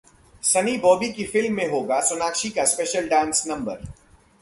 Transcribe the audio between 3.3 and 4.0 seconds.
number